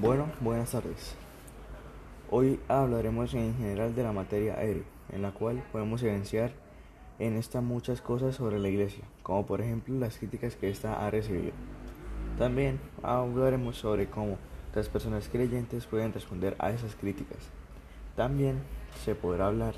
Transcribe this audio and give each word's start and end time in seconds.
Bueno, 0.00 0.26
buenas 0.40 0.72
tardes. 0.72 1.14
Hoy 2.28 2.58
hablaremos 2.66 3.32
en 3.32 3.56
general 3.56 3.94
de 3.94 4.02
la 4.02 4.10
materia 4.10 4.54
aérea, 4.54 4.82
en 5.12 5.22
la 5.22 5.30
cual 5.30 5.62
podemos 5.70 6.02
evidenciar 6.02 6.50
en 7.20 7.36
esta 7.36 7.60
muchas 7.60 8.00
cosas 8.00 8.34
sobre 8.34 8.58
la 8.58 8.68
iglesia, 8.68 9.04
como 9.22 9.46
por 9.46 9.60
ejemplo 9.60 9.96
las 9.96 10.18
críticas 10.18 10.56
que 10.56 10.68
ésta 10.68 11.06
ha 11.06 11.10
recibido. 11.12 11.52
También 12.40 12.80
hablaremos 13.04 13.76
sobre 13.76 14.10
cómo 14.10 14.36
las 14.74 14.88
personas 14.88 15.28
creyentes 15.28 15.86
pueden 15.86 16.12
responder 16.12 16.56
a 16.58 16.72
esas 16.72 16.96
críticas. 16.96 17.38
También 18.16 18.56
se 19.04 19.14
podrá 19.14 19.46
hablar 19.46 19.74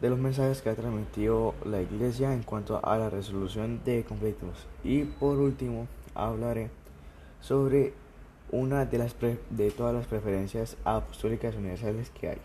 de 0.00 0.08
los 0.08 0.18
mensajes 0.18 0.62
que 0.62 0.70
ha 0.70 0.76
transmitido 0.76 1.52
la 1.66 1.82
iglesia 1.82 2.32
en 2.32 2.42
cuanto 2.42 2.80
a 2.82 2.96
la 2.96 3.10
resolución 3.10 3.84
de 3.84 4.02
conflictos. 4.04 4.66
Y 4.82 5.04
por 5.04 5.36
último, 5.36 5.88
hablaré 6.14 6.70
sobre 7.42 7.92
una 8.52 8.84
de, 8.84 8.98
las 8.98 9.16
de 9.50 9.70
todas 9.70 9.94
las 9.94 10.06
preferencias 10.06 10.76
apostólicas 10.84 11.56
universales 11.56 12.10
que 12.10 12.28
hay. 12.28 12.38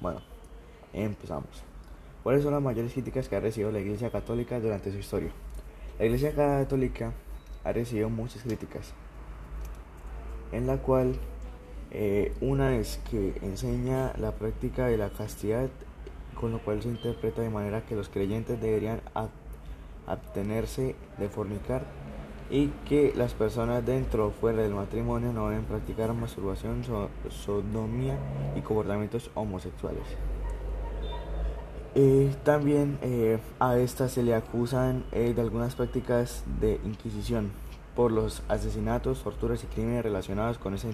Bueno, 0.00 0.20
empezamos. 0.92 1.64
¿Cuáles 2.22 2.42
son 2.42 2.52
las 2.52 2.62
mayores 2.62 2.92
críticas 2.92 3.28
que 3.28 3.36
ha 3.36 3.40
recibido 3.40 3.72
la 3.72 3.80
Iglesia 3.80 4.10
Católica 4.10 4.60
durante 4.60 4.92
su 4.92 4.98
historia? 4.98 5.30
La 5.98 6.04
Iglesia 6.04 6.34
Católica 6.34 7.12
ha 7.64 7.72
recibido 7.72 8.10
muchas 8.10 8.42
críticas, 8.42 8.92
en 10.52 10.66
la 10.66 10.76
cual 10.76 11.14
eh, 11.90 12.34
una 12.42 12.76
es 12.76 13.00
que 13.10 13.34
enseña 13.40 14.12
la 14.18 14.32
práctica 14.32 14.86
de 14.86 14.98
la 14.98 15.08
castidad, 15.08 15.70
con 16.38 16.52
lo 16.52 16.58
cual 16.58 16.82
se 16.82 16.88
interpreta 16.88 17.40
de 17.40 17.48
manera 17.48 17.80
que 17.86 17.96
los 17.96 18.10
creyentes 18.10 18.60
deberían 18.60 19.00
abstenerse 20.06 20.94
de 21.18 21.28
fornicar 21.30 21.86
y 22.50 22.68
que 22.88 23.12
las 23.14 23.34
personas 23.34 23.84
dentro 23.84 24.28
o 24.28 24.30
fuera 24.30 24.62
del 24.62 24.74
matrimonio 24.74 25.32
no 25.32 25.48
deben 25.48 25.64
practicar 25.64 26.12
masturbación, 26.14 26.82
sodomía 27.28 28.16
y 28.56 28.60
comportamientos 28.60 29.30
homosexuales. 29.34 30.04
También 32.44 32.98
eh, 33.02 33.38
a 33.58 33.76
esta 33.76 34.08
se 34.08 34.22
le 34.22 34.34
acusan 34.34 35.04
eh, 35.10 35.32
de 35.34 35.40
algunas 35.40 35.74
prácticas 35.74 36.44
de 36.60 36.80
inquisición 36.84 37.50
por 37.96 38.12
los 38.12 38.42
asesinatos, 38.48 39.24
torturas 39.24 39.64
y 39.64 39.66
crímenes 39.66 40.04
relacionados 40.04 40.58
con 40.58 40.74
esa 40.74 40.88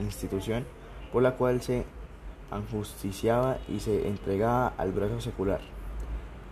institución 0.00 0.64
por 1.12 1.22
la 1.22 1.36
cual 1.36 1.62
se 1.62 1.84
ajusticiaba 2.50 3.58
y 3.68 3.78
se 3.80 4.08
entregaba 4.08 4.72
al 4.76 4.90
brazo 4.92 5.20
secular 5.20 5.60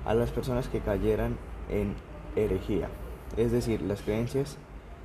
a 0.05 0.15
las 0.15 0.31
personas 0.31 0.69
que 0.69 0.79
cayeran 0.81 1.37
en 1.69 1.95
herejía 2.37 2.89
es 3.37 3.53
decir, 3.53 3.83
las 3.83 4.03
creencias 4.03 4.57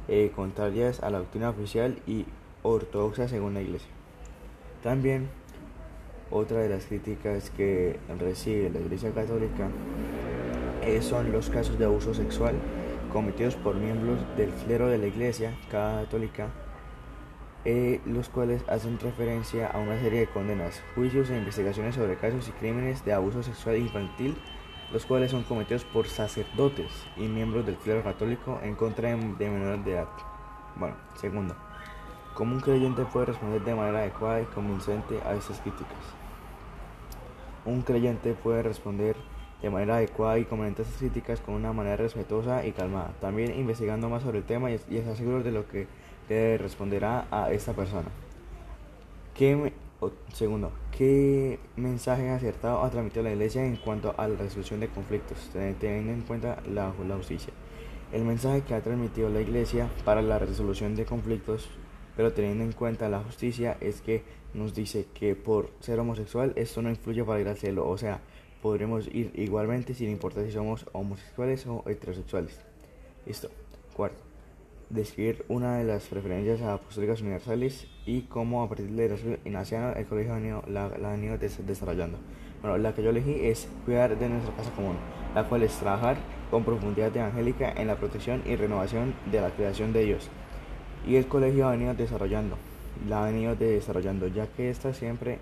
eh, 0.07 0.31
contrarias 0.35 1.01
a 1.01 1.09
la 1.09 1.19
doctrina 1.19 1.49
oficial 1.49 1.97
y 2.07 2.25
ortodoxa 2.63 3.27
según 3.27 3.53
la 3.53 3.61
Iglesia. 3.61 3.89
También 4.83 5.29
otra 6.31 6.59
de 6.59 6.69
las 6.69 6.85
críticas 6.85 7.49
que 7.49 7.99
recibe 8.19 8.69
la 8.69 8.79
Iglesia 8.79 9.11
Católica 9.11 9.69
eh, 10.81 11.01
son 11.01 11.31
los 11.31 11.49
casos 11.49 11.77
de 11.77 11.85
abuso 11.85 12.13
sexual 12.13 12.55
cometidos 13.11 13.55
por 13.55 13.75
miembros 13.75 14.19
del 14.37 14.49
clero 14.49 14.87
de 14.87 14.97
la 14.97 15.07
Iglesia 15.07 15.53
Católica, 15.69 16.47
eh, 17.65 17.99
los 18.05 18.29
cuales 18.29 18.63
hacen 18.67 18.97
referencia 18.99 19.67
a 19.67 19.77
una 19.79 19.99
serie 19.99 20.21
de 20.21 20.27
condenas, 20.27 20.81
juicios 20.95 21.29
e 21.29 21.37
investigaciones 21.37 21.95
sobre 21.95 22.15
casos 22.15 22.47
y 22.47 22.51
crímenes 22.53 23.05
de 23.05 23.13
abuso 23.13 23.43
sexual 23.43 23.77
infantil 23.77 24.35
los 24.91 25.05
cuales 25.05 25.31
son 25.31 25.43
cometidos 25.43 25.83
por 25.85 26.07
sacerdotes 26.07 26.91
y 27.15 27.21
miembros 27.21 27.65
del 27.65 27.75
clero 27.75 28.03
católico 28.03 28.59
en 28.61 28.75
contra 28.75 29.09
de 29.09 29.49
menores 29.49 29.85
de 29.85 29.91
edad. 29.91 30.07
Bueno, 30.75 30.95
segundo, 31.15 31.55
¿cómo 32.33 32.55
un 32.55 32.61
creyente 32.61 33.03
puede 33.05 33.27
responder 33.27 33.63
de 33.63 33.75
manera 33.75 33.99
adecuada 33.99 34.41
y 34.41 34.45
convincente 34.45 35.19
a 35.25 35.33
estas 35.33 35.59
críticas? 35.59 35.97
Un 37.65 37.81
creyente 37.81 38.33
puede 38.33 38.63
responder 38.63 39.15
de 39.61 39.69
manera 39.69 39.97
adecuada 39.97 40.39
y 40.39 40.47
a 40.49 40.67
estas 40.67 40.97
críticas 40.97 41.39
con 41.39 41.53
una 41.53 41.71
manera 41.71 41.97
respetuosa 41.97 42.65
y 42.65 42.71
calmada, 42.71 43.13
también 43.21 43.57
investigando 43.57 44.09
más 44.09 44.23
sobre 44.23 44.39
el 44.39 44.43
tema 44.43 44.71
y, 44.71 44.75
estar 44.75 45.15
seguro 45.15 45.43
de 45.43 45.51
lo 45.51 45.67
que 45.67 45.87
responderá 46.57 47.27
a 47.29 47.51
esta 47.51 47.73
persona. 47.73 48.07
¿Qué 49.35 49.71
segundo, 50.33 50.71
¿qué 50.97 51.59
mensaje 51.75 52.29
acertado 52.29 52.83
ha 52.83 52.89
transmitido 52.89 53.23
la 53.23 53.31
Iglesia 53.31 53.65
en 53.65 53.75
cuanto 53.75 54.15
a 54.17 54.27
la 54.27 54.35
resolución 54.35 54.79
de 54.79 54.87
conflictos, 54.87 55.37
teniendo 55.79 56.11
en 56.11 56.21
cuenta 56.21 56.61
la, 56.67 56.93
la 57.07 57.17
justicia? 57.17 57.53
El 58.11 58.23
mensaje 58.23 58.61
que 58.61 58.73
ha 58.73 58.81
transmitido 58.81 59.29
la 59.29 59.41
Iglesia 59.41 59.89
para 60.03 60.21
la 60.21 60.39
resolución 60.39 60.95
de 60.95 61.05
conflictos, 61.05 61.69
pero 62.15 62.33
teniendo 62.33 62.63
en 62.63 62.71
cuenta 62.71 63.09
la 63.09 63.19
justicia, 63.19 63.77
es 63.79 64.01
que 64.01 64.23
nos 64.53 64.73
dice 64.73 65.07
que 65.13 65.35
por 65.35 65.69
ser 65.79 65.99
homosexual 65.99 66.53
esto 66.55 66.81
no 66.81 66.89
influye 66.89 67.23
para 67.23 67.39
ir 67.39 67.47
al 67.47 67.57
cielo, 67.57 67.87
o 67.87 67.97
sea, 67.97 68.21
podremos 68.61 69.07
ir 69.07 69.31
igualmente 69.35 69.93
sin 69.93 70.09
importar 70.09 70.45
si 70.45 70.51
somos 70.51 70.85
homosexuales 70.93 71.65
o 71.67 71.83
heterosexuales. 71.87 72.59
Listo. 73.25 73.49
Cuarto 73.95 74.30
describir 74.93 75.45
una 75.47 75.77
de 75.77 75.83
las 75.83 76.07
preferencias 76.07 76.61
apostólicas 76.61 77.21
universales 77.21 77.87
y 78.05 78.21
cómo 78.23 78.63
a 78.63 78.69
partir 78.69 78.89
de 78.89 79.09
la 79.09 79.15
Ignaciano 79.45 79.93
el 79.93 80.05
colegio 80.05 80.63
la, 80.67 80.85
ha 80.85 81.11
venido 81.11 81.37
desarrollando. 81.37 82.17
Bueno, 82.61 82.77
la 82.77 82.93
que 82.93 83.03
yo 83.03 83.09
elegí 83.09 83.37
es 83.41 83.67
cuidar 83.85 84.17
de 84.17 84.29
nuestra 84.29 84.55
casa 84.55 84.71
común, 84.71 84.95
la 85.33 85.45
cual 85.45 85.63
es 85.63 85.73
trabajar 85.73 86.17
con 86.51 86.63
profundidad 86.63 87.15
evangélica 87.15 87.71
en 87.71 87.87
la 87.87 87.95
protección 87.95 88.43
y 88.45 88.55
renovación 88.55 89.15
de 89.31 89.41
la 89.41 89.49
creación 89.49 89.93
de 89.93 90.05
Dios. 90.05 90.29
Y 91.07 91.15
el 91.15 91.27
colegio 91.27 91.67
ha 91.67 91.71
venido 91.71 91.93
desarrollando, 91.93 92.57
la 93.07 93.23
ha 93.23 93.25
venido 93.31 93.55
desarrollando, 93.55 94.27
ya 94.27 94.47
que 94.47 94.69
esta 94.69 94.93
siempre 94.93 95.39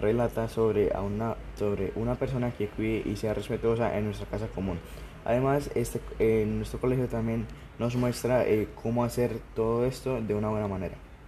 relata 0.00 0.48
sobre, 0.48 0.94
a 0.94 1.00
una, 1.00 1.36
sobre 1.56 1.92
una 1.96 2.14
persona 2.14 2.52
que 2.52 2.68
cuide 2.68 3.02
y 3.04 3.16
sea 3.16 3.34
respetuosa 3.34 3.96
en 3.98 4.04
nuestra 4.04 4.26
casa 4.26 4.46
común. 4.48 4.78
Además, 5.24 5.70
este, 5.74 6.00
en 6.18 6.58
nuestro 6.58 6.80
colegio 6.80 7.06
también 7.06 7.46
nos 7.80 7.96
muestra 7.96 8.46
eh, 8.46 8.68
cómo 8.82 9.04
hacer 9.04 9.40
todo 9.54 9.86
esto 9.86 10.20
de 10.20 10.34
una 10.34 10.50
buena 10.50 10.68
manera. 10.68 10.94